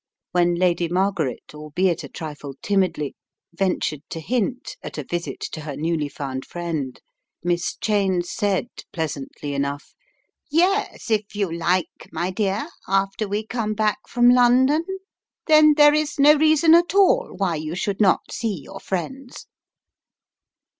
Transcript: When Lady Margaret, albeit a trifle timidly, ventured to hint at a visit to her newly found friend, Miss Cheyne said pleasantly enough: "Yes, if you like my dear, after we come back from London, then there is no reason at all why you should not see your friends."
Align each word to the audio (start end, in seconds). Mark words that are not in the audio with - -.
When 0.31 0.55
Lady 0.55 0.87
Margaret, 0.87 1.53
albeit 1.53 2.03
a 2.03 2.09
trifle 2.09 2.55
timidly, 2.63 3.15
ventured 3.53 4.01
to 4.09 4.19
hint 4.19 4.75
at 4.81 4.97
a 4.97 5.03
visit 5.03 5.39
to 5.51 5.61
her 5.61 5.75
newly 5.75 6.09
found 6.09 6.43
friend, 6.43 6.99
Miss 7.43 7.75
Cheyne 7.79 8.23
said 8.23 8.65
pleasantly 8.91 9.53
enough: 9.53 9.93
"Yes, 10.49 11.11
if 11.11 11.35
you 11.35 11.53
like 11.55 12.09
my 12.11 12.31
dear, 12.31 12.67
after 12.87 13.27
we 13.27 13.45
come 13.45 13.75
back 13.75 13.99
from 14.09 14.31
London, 14.31 14.83
then 15.45 15.75
there 15.77 15.93
is 15.93 16.17
no 16.17 16.33
reason 16.33 16.73
at 16.73 16.95
all 16.95 17.35
why 17.37 17.53
you 17.55 17.75
should 17.75 18.01
not 18.01 18.31
see 18.31 18.59
your 18.63 18.79
friends." 18.79 19.45